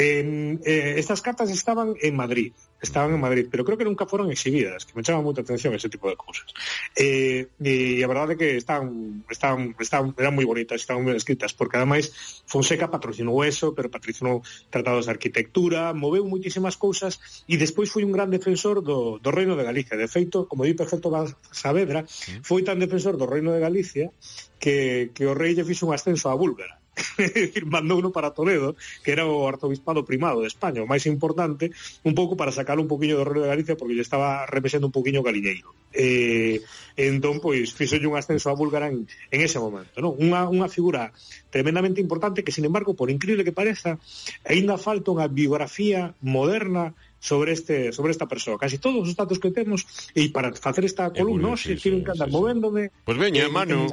Eh, 0.00 0.58
eh, 0.64 0.94
estas 0.96 1.20
cartas 1.22 1.50
estaban 1.50 1.96
en 2.00 2.14
Madrid, 2.14 2.52
estaban 2.80 3.12
en 3.12 3.20
Madrid, 3.20 3.48
pero 3.50 3.64
creo 3.64 3.76
que 3.76 3.84
nunca 3.84 4.06
fueron 4.06 4.30
exhibidas, 4.30 4.86
que 4.86 4.94
me 4.94 5.02
echaba 5.02 5.18
moita 5.18 5.42
atención 5.42 5.74
ese 5.74 5.90
tipo 5.90 6.06
de 6.06 6.14
cousas. 6.14 6.46
Eh, 6.94 7.50
e 7.58 7.98
a 7.98 8.06
verdade 8.06 8.38
é 8.38 8.38
que 8.38 8.50
están, 8.54 9.26
están, 9.26 9.74
están, 9.82 10.14
eran 10.14 10.38
moi 10.38 10.46
bonitas, 10.46 10.78
estaban 10.78 11.02
muy 11.02 11.18
escritas, 11.18 11.50
porque 11.50 11.82
ademais 11.82 12.14
Fonseca 12.46 12.86
patrocinou 12.86 13.42
eso, 13.42 13.74
pero 13.74 13.90
patrocinou 13.90 14.46
tratados 14.70 15.10
de 15.10 15.18
arquitectura, 15.18 15.90
moveu 15.90 16.22
moitísimas 16.22 16.78
cousas, 16.78 17.18
e 17.50 17.58
despois 17.58 17.90
foi 17.90 18.06
un 18.06 18.14
gran 18.14 18.30
defensor 18.30 18.86
do, 18.86 19.18
do 19.18 19.30
Reino 19.34 19.58
de 19.58 19.66
Galicia. 19.66 19.98
De 19.98 20.06
feito, 20.06 20.46
como 20.46 20.62
di 20.62 20.78
Perfecto 20.78 21.10
Saavedra, 21.50 22.06
foi 22.46 22.62
tan 22.62 22.78
defensor 22.78 23.18
do 23.18 23.26
Reino 23.26 23.50
de 23.50 23.58
Galicia 23.58 24.14
que, 24.62 25.10
que 25.10 25.26
o 25.26 25.34
rei 25.34 25.58
lle 25.58 25.66
fixo 25.66 25.90
un 25.90 25.94
ascenso 25.98 26.30
a 26.30 26.38
Búlgara 26.38 26.77
decir, 27.16 27.64
mandou 27.70 27.98
uno 27.98 28.10
para 28.10 28.32
Toledo, 28.32 28.76
que 29.02 29.12
era 29.12 29.26
o 29.26 29.46
arzobispado 29.46 30.04
primado 30.04 30.40
de 30.40 30.48
España, 30.48 30.82
o 30.82 30.90
máis 30.90 31.06
importante, 31.06 31.70
un 32.04 32.14
pouco 32.14 32.36
para 32.36 32.54
sacar 32.54 32.78
un 32.78 32.88
poquinho 32.88 33.18
do 33.18 33.26
rollo 33.26 33.44
de 33.46 33.52
Galicia, 33.52 33.78
porque 33.78 33.94
lle 33.94 34.04
estaba 34.04 34.46
repesando 34.46 34.88
un 34.88 34.94
poquinho 34.94 35.22
Galiñeiro. 35.22 35.74
Eh, 35.92 36.60
entón, 36.96 37.40
pois, 37.40 37.72
fixolle 37.72 38.06
un 38.06 38.18
ascenso 38.18 38.52
a 38.52 38.58
Búlgara 38.58 38.92
en, 38.92 39.08
en 39.30 39.40
ese 39.40 39.58
momento, 39.58 39.98
non? 40.04 40.14
Unha, 40.18 40.46
unha 40.48 40.68
figura 40.68 41.10
tremendamente 41.48 42.02
importante 42.02 42.44
que, 42.44 42.52
sin 42.52 42.68
embargo, 42.68 42.92
por 42.92 43.08
increíble 43.08 43.44
que 43.44 43.56
pareza, 43.56 43.96
aínda 44.44 44.76
falta 44.76 45.14
unha 45.14 45.26
biografía 45.28 46.12
moderna 46.20 46.92
sobre 47.20 47.52
este 47.52 47.92
sobre 47.92 48.12
esta 48.12 48.26
persoa. 48.26 48.58
Casi 48.58 48.78
todos 48.78 49.08
os 49.08 49.16
datos 49.16 49.38
que 49.38 49.50
temos 49.50 49.86
e 50.14 50.30
para 50.30 50.54
facer 50.54 50.86
esta 50.86 51.10
columna, 51.10 51.56
se 51.56 51.74
sí, 51.74 51.76
sí, 51.76 51.82
tiven 51.90 52.00
sí, 52.00 52.04
que 52.06 52.12
andar 52.14 52.28
sí, 52.30 52.34
movéndome. 52.34 52.82
Pois 53.02 53.16
pues 53.16 53.18
veña, 53.18 53.44
eh, 53.46 53.50
mano. 53.50 53.86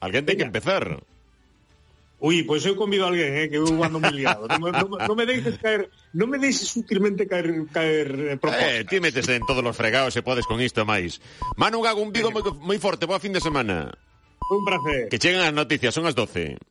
Alguén 0.00 0.26
ten 0.28 0.36
que 0.36 0.46
empezar. 0.46 1.00
Ui, 2.18 2.44
pois 2.48 2.64
eu 2.64 2.72
convido 2.80 3.04
a 3.04 3.12
alguén, 3.12 3.28
eh, 3.36 3.46
que 3.52 3.60
eu 3.60 3.68
ando 3.84 4.00
moi 4.00 4.08
liado. 4.08 4.48
Non, 4.48 4.72
non, 4.72 4.88
non 4.88 5.16
me 5.20 5.28
deixes 5.28 5.60
caer, 5.60 5.92
non 6.16 6.32
me 6.32 6.40
deixes 6.40 6.64
sutilmente 6.72 7.28
caer 7.28 7.68
caer 7.68 8.08
eh, 8.32 8.36
propostas. 8.40 8.72
Eh, 8.72 8.88
ti 8.88 9.04
metes 9.04 9.28
en 9.28 9.44
todos 9.44 9.60
os 9.60 9.76
fregados 9.76 10.16
se 10.16 10.24
podes 10.24 10.48
con 10.48 10.56
isto 10.64 10.80
máis. 10.88 11.20
Manu 11.60 11.84
Gago, 11.84 12.00
un 12.00 12.16
bigo 12.16 12.32
moi, 12.32 12.40
moi 12.64 12.80
forte, 12.80 13.04
boa 13.04 13.20
fin 13.20 13.36
de 13.36 13.44
semana. 13.44 13.92
Un 14.48 14.64
placer. 14.64 15.12
Que 15.12 15.20
chegan 15.20 15.44
as 15.44 15.52
noticias, 15.52 15.92
son 15.92 16.08
as 16.08 16.16
12. 16.16 16.56